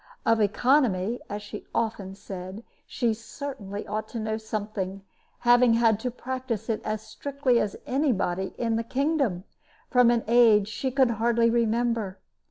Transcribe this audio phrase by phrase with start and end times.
[0.25, 5.03] Of economy (as she often said) she certainly ought to know something,
[5.41, 9.43] having had to practice it as strictly as any body in the kingdom,
[9.91, 12.17] from an age she could hardly remember.